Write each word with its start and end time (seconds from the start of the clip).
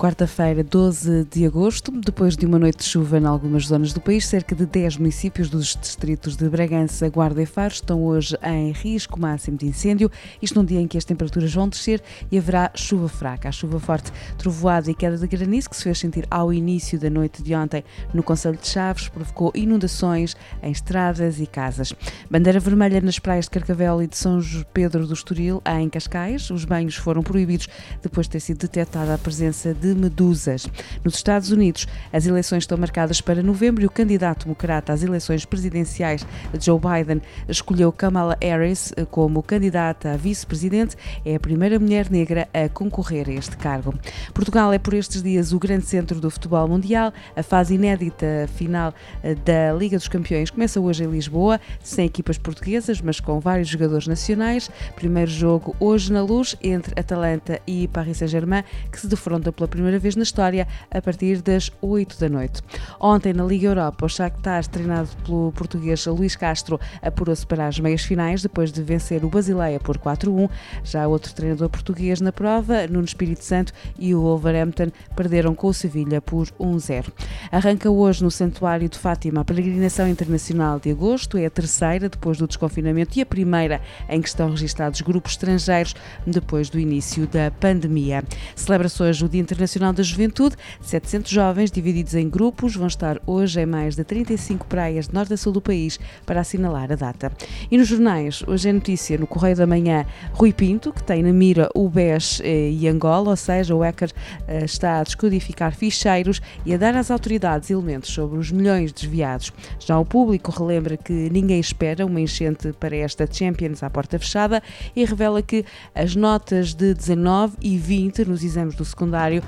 Quarta-feira, 0.00 0.64
12 0.64 1.26
de 1.30 1.44
agosto, 1.44 1.92
depois 1.92 2.34
de 2.34 2.46
uma 2.46 2.58
noite 2.58 2.78
de 2.78 2.84
chuva 2.84 3.18
em 3.18 3.26
algumas 3.26 3.66
zonas 3.66 3.92
do 3.92 4.00
país, 4.00 4.26
cerca 4.26 4.54
de 4.54 4.64
10 4.64 4.96
municípios 4.96 5.50
dos 5.50 5.76
distritos 5.76 6.36
de 6.36 6.48
Bragança, 6.48 7.06
Guarda 7.10 7.42
e 7.42 7.44
Faro 7.44 7.74
estão 7.74 8.02
hoje 8.02 8.34
em 8.42 8.72
risco 8.72 9.20
máximo 9.20 9.58
de 9.58 9.66
incêndio. 9.66 10.10
Isto 10.40 10.58
num 10.58 10.64
dia 10.64 10.80
em 10.80 10.88
que 10.88 10.96
as 10.96 11.04
temperaturas 11.04 11.52
vão 11.52 11.68
descer 11.68 12.02
e 12.32 12.38
haverá 12.38 12.70
chuva 12.74 13.10
fraca. 13.10 13.50
A 13.50 13.52
chuva 13.52 13.78
forte, 13.78 14.10
trovoada 14.38 14.90
e 14.90 14.94
queda 14.94 15.18
de 15.18 15.26
granizo 15.26 15.68
que 15.68 15.76
se 15.76 15.82
fez 15.82 15.98
sentir 15.98 16.26
ao 16.30 16.50
início 16.50 16.98
da 16.98 17.10
noite 17.10 17.42
de 17.42 17.54
ontem 17.54 17.84
no 18.14 18.22
Conselho 18.22 18.56
de 18.56 18.68
Chaves 18.68 19.06
provocou 19.06 19.52
inundações 19.54 20.34
em 20.62 20.72
estradas 20.72 21.38
e 21.40 21.46
casas. 21.46 21.92
Bandeira 22.30 22.58
vermelha 22.58 23.02
nas 23.02 23.18
praias 23.18 23.44
de 23.44 23.50
Carcavel 23.50 24.02
e 24.02 24.06
de 24.06 24.16
São 24.16 24.40
Pedro 24.72 25.06
do 25.06 25.12
Estoril, 25.12 25.62
em 25.66 25.90
Cascais. 25.90 26.48
Os 26.48 26.64
banhos 26.64 26.96
foram 26.96 27.22
proibidos 27.22 27.68
depois 28.00 28.26
de 28.26 28.30
ter 28.30 28.40
sido 28.40 28.60
detectada 28.60 29.12
a 29.12 29.18
presença 29.18 29.74
de 29.74 29.89
de 29.94 30.00
medusas. 30.00 30.66
Nos 31.04 31.14
Estados 31.16 31.50
Unidos, 31.50 31.86
as 32.12 32.26
eleições 32.26 32.62
estão 32.62 32.78
marcadas 32.78 33.20
para 33.20 33.42
novembro 33.42 33.82
e 33.82 33.86
o 33.86 33.90
candidato 33.90 34.44
democrata 34.44 34.92
às 34.92 35.02
eleições 35.02 35.44
presidenciais, 35.44 36.26
Joe 36.60 36.78
Biden, 36.78 37.22
escolheu 37.48 37.92
Kamala 37.92 38.36
Harris 38.40 38.92
como 39.10 39.42
candidata 39.42 40.12
a 40.12 40.16
vice-presidente. 40.16 40.96
É 41.24 41.34
a 41.34 41.40
primeira 41.40 41.78
mulher 41.78 42.10
negra 42.10 42.48
a 42.52 42.68
concorrer 42.68 43.28
a 43.28 43.32
este 43.32 43.56
cargo. 43.56 43.94
Portugal 44.32 44.72
é 44.72 44.78
por 44.78 44.94
estes 44.94 45.22
dias 45.22 45.52
o 45.52 45.58
grande 45.58 45.86
centro 45.86 46.20
do 46.20 46.30
futebol 46.30 46.66
mundial. 46.68 47.12
A 47.34 47.42
fase 47.42 47.74
inédita 47.74 48.48
final 48.54 48.94
eh, 49.22 49.34
da 49.34 49.72
Liga 49.72 49.96
dos 49.96 50.08
Campeões 50.08 50.50
começa 50.50 50.80
hoje 50.80 51.04
em 51.04 51.10
Lisboa, 51.10 51.60
sem 51.82 52.06
equipas 52.06 52.38
portuguesas, 52.38 53.00
mas 53.00 53.20
com 53.20 53.40
vários 53.40 53.68
jogadores 53.68 54.06
nacionais. 54.06 54.70
Primeiro 54.94 55.30
jogo 55.30 55.74
hoje 55.80 56.12
na 56.12 56.22
luz 56.22 56.56
entre 56.62 56.98
Atalanta 56.98 57.60
e 57.66 57.88
Paris 57.88 58.18
Saint-Germain, 58.18 58.64
que 58.90 59.00
se 59.00 59.06
defrontam 59.06 59.52
pela 59.52 59.68
primeira 59.68 59.79
primeira 59.80 59.98
vez 59.98 60.14
na 60.14 60.22
história, 60.22 60.68
a 60.90 61.00
partir 61.00 61.40
das 61.40 61.72
8 61.80 62.20
da 62.20 62.28
noite. 62.28 62.60
Ontem, 63.00 63.32
na 63.32 63.42
Liga 63.44 63.68
Europa, 63.68 64.04
o 64.04 64.08
Shakhtar, 64.08 64.66
treinado 64.66 65.08
pelo 65.24 65.52
português 65.52 66.04
Luís 66.04 66.36
Castro, 66.36 66.78
apurou-se 67.00 67.46
para 67.46 67.66
as 67.66 67.80
meias 67.80 68.02
finais, 68.02 68.42
depois 68.42 68.70
de 68.70 68.82
vencer 68.82 69.24
o 69.24 69.30
Basileia 69.30 69.80
por 69.80 69.96
4-1. 69.96 70.50
Já 70.84 71.08
outro 71.08 71.32
treinador 71.32 71.70
português 71.70 72.20
na 72.20 72.30
prova, 72.30 72.86
Nuno 72.86 73.06
Espírito 73.06 73.42
Santo 73.42 73.72
e 73.98 74.14
o 74.14 74.20
Wolverhampton, 74.20 74.90
perderam 75.16 75.54
com 75.54 75.68
o 75.68 75.74
Sevilha 75.74 76.20
por 76.20 76.46
1-0. 76.60 77.06
Arranca 77.50 77.90
hoje 77.90 78.22
no 78.22 78.30
Santuário 78.30 78.88
de 78.88 78.98
Fátima 78.98 79.40
a 79.40 79.44
peregrinação 79.44 80.06
internacional 80.06 80.78
de 80.78 80.90
agosto, 80.90 81.38
é 81.38 81.46
a 81.46 81.50
terceira 81.50 82.10
depois 82.10 82.36
do 82.36 82.46
desconfinamento 82.46 83.18
e 83.18 83.22
a 83.22 83.26
primeira 83.26 83.80
em 84.10 84.20
que 84.20 84.28
estão 84.28 84.50
registados 84.50 85.00
grupos 85.00 85.32
estrangeiros 85.32 85.94
depois 86.26 86.68
do 86.68 86.78
início 86.78 87.26
da 87.26 87.50
pandemia. 87.50 88.22
Celebra-se 88.54 89.02
hoje 89.02 89.24
o 89.24 89.28
Dia 89.28 89.40
Internacional 89.40 89.69
Internacional 89.70 89.92
da 89.92 90.02
Juventude. 90.02 90.56
700 90.80 91.30
jovens, 91.30 91.70
divididos 91.70 92.14
em 92.14 92.28
grupos, 92.28 92.74
vão 92.74 92.88
estar 92.88 93.20
hoje 93.24 93.60
em 93.60 93.66
mais 93.66 93.94
de 93.94 94.02
35 94.02 94.66
praias 94.66 95.06
de 95.06 95.14
norte 95.14 95.32
a 95.32 95.36
sul 95.36 95.52
do 95.52 95.60
país 95.60 95.98
para 96.26 96.40
assinalar 96.40 96.90
a 96.90 96.96
data. 96.96 97.30
E 97.70 97.78
nos 97.78 97.86
jornais, 97.86 98.42
hoje 98.46 98.68
é 98.68 98.72
notícia 98.72 99.16
no 99.16 99.26
Correio 99.26 99.56
da 99.56 99.66
Manhã, 99.66 100.04
Rui 100.32 100.52
Pinto, 100.52 100.92
que 100.92 101.02
tem 101.02 101.22
na 101.22 101.32
mira 101.32 101.68
o 101.74 101.88
BES 101.88 102.40
eh, 102.42 102.70
e 102.70 102.88
Angola, 102.88 103.30
ou 103.30 103.36
seja, 103.36 103.74
o 103.74 103.80
hacker 103.80 104.10
eh, 104.48 104.64
está 104.64 104.98
a 104.98 105.04
descodificar 105.04 105.74
ficheiros 105.74 106.40
e 106.66 106.74
a 106.74 106.76
dar 106.76 106.96
às 106.96 107.10
autoridades 107.10 107.70
elementos 107.70 108.10
sobre 108.10 108.38
os 108.38 108.50
milhões 108.50 108.92
desviados. 108.92 109.52
Já 109.78 109.98
o 109.98 110.04
público 110.04 110.50
relembra 110.50 110.96
que 110.96 111.30
ninguém 111.30 111.60
espera 111.60 112.04
uma 112.04 112.20
enchente 112.20 112.72
para 112.72 112.96
esta 112.96 113.28
Champions 113.30 113.82
à 113.82 113.90
porta 113.90 114.18
fechada 114.18 114.62
e 114.96 115.04
revela 115.04 115.40
que 115.42 115.64
as 115.94 116.16
notas 116.16 116.74
de 116.74 116.92
19 116.92 117.56
e 117.62 117.78
20 117.78 118.24
nos 118.24 118.42
exames 118.42 118.74
do 118.74 118.84
secundário 118.84 119.42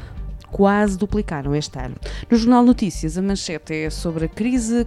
quase 0.52 0.98
duplicaram 0.98 1.54
este 1.56 1.78
ano. 1.78 1.96
No 2.30 2.36
Jornal 2.36 2.62
Notícias, 2.62 3.16
a 3.16 3.22
manchete 3.22 3.74
é 3.74 3.90
sobre 3.90 4.26
a 4.26 4.28
crise 4.28 4.86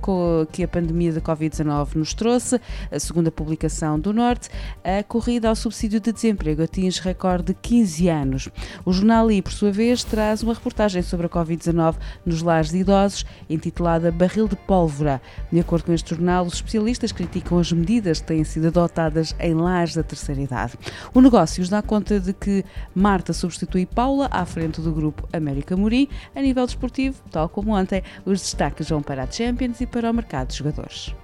que 0.51 0.63
a 0.63 0.67
pandemia 0.67 1.11
da 1.11 1.19
Covid-19 1.19 1.95
nos 1.95 2.13
trouxe. 2.13 2.61
A 2.91 2.99
segunda 2.99 3.31
publicação 3.31 3.99
do 3.99 4.13
Norte, 4.13 4.49
a 4.83 5.03
corrida 5.03 5.49
ao 5.49 5.55
subsídio 5.55 5.99
de 5.99 6.13
desemprego 6.13 6.61
atinge 6.61 7.01
recorde 7.01 7.45
de 7.45 7.53
15 7.55 8.07
anos. 8.07 8.49
O 8.85 8.93
Jornal 8.93 9.31
I, 9.31 9.41
por 9.41 9.51
sua 9.51 9.71
vez, 9.71 10.03
traz 10.03 10.43
uma 10.43 10.53
reportagem 10.53 11.01
sobre 11.01 11.25
a 11.25 11.29
Covid-19 11.29 11.95
nos 12.25 12.43
lares 12.43 12.69
de 12.69 12.77
idosos, 12.77 13.25
intitulada 13.49 14.11
Barril 14.11 14.47
de 14.47 14.55
Pólvora. 14.55 15.19
De 15.51 15.59
acordo 15.59 15.85
com 15.85 15.93
este 15.93 16.11
jornal, 16.11 16.45
os 16.45 16.53
especialistas 16.53 17.11
criticam 17.11 17.57
as 17.57 17.71
medidas 17.71 18.19
que 18.19 18.27
têm 18.27 18.43
sido 18.43 18.67
adotadas 18.67 19.35
em 19.39 19.55
lares 19.55 19.95
da 19.95 20.03
terceira 20.03 20.41
idade. 20.41 20.73
O 21.11 21.21
Negócios 21.21 21.69
dá 21.69 21.81
conta 21.81 22.19
de 22.19 22.33
que 22.33 22.63
Marta 22.93 23.33
substitui 23.33 23.87
Paula 23.87 24.29
à 24.31 24.45
frente 24.45 24.79
do 24.79 24.91
grupo 24.91 25.27
América 25.33 25.54
Mourinho. 25.77 26.09
A 26.35 26.41
nível 26.41 26.65
desportivo, 26.65 27.21
tal 27.31 27.49
como 27.49 27.75
ontem, 27.75 28.03
os 28.25 28.41
destaques 28.41 28.89
vão 28.89 29.01
para 29.01 29.23
a 29.23 29.31
Champions 29.31 29.81
e 29.81 29.85
para 29.85 30.09
o 30.09 30.13
mercado 30.13 30.49
de 30.49 30.57
jogadores. 30.57 31.15